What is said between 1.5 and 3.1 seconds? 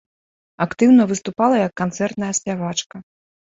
як канцэртная спявачка.